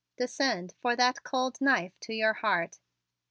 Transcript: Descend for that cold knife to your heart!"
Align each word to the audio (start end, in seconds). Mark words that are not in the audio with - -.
Descend 0.17 0.73
for 0.81 0.95
that 0.95 1.21
cold 1.23 1.61
knife 1.61 1.93
to 1.99 2.11
your 2.15 2.33
heart!" 2.33 2.79